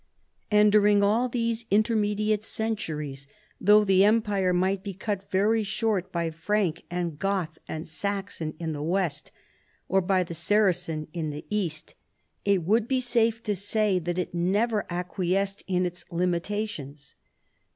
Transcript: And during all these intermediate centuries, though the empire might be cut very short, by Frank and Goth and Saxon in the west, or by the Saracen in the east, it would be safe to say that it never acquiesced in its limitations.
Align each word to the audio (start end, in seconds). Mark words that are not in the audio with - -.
And 0.49 0.71
during 0.71 1.03
all 1.03 1.29
these 1.29 1.65
intermediate 1.69 2.43
centuries, 2.43 3.27
though 3.59 3.83
the 3.83 4.03
empire 4.03 4.51
might 4.51 4.81
be 4.81 4.95
cut 4.95 5.29
very 5.29 5.61
short, 5.61 6.11
by 6.11 6.31
Frank 6.31 6.81
and 6.89 7.19
Goth 7.19 7.59
and 7.67 7.87
Saxon 7.87 8.55
in 8.57 8.71
the 8.71 8.81
west, 8.81 9.31
or 9.87 10.01
by 10.01 10.23
the 10.23 10.33
Saracen 10.33 11.07
in 11.13 11.29
the 11.29 11.45
east, 11.51 11.93
it 12.43 12.63
would 12.63 12.87
be 12.87 12.99
safe 12.99 13.43
to 13.43 13.55
say 13.55 13.99
that 13.99 14.17
it 14.17 14.33
never 14.33 14.87
acquiesced 14.89 15.63
in 15.67 15.85
its 15.85 16.03
limitations. 16.11 17.13